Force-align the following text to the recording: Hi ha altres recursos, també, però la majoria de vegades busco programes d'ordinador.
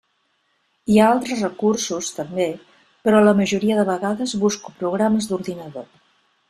Hi 0.93 0.95
ha 1.01 1.09
altres 1.15 1.43
recursos, 1.47 2.09
també, 2.21 2.47
però 3.07 3.21
la 3.29 3.37
majoria 3.43 3.77
de 3.81 3.85
vegades 3.95 4.35
busco 4.47 4.79
programes 4.83 5.31
d'ordinador. 5.33 5.91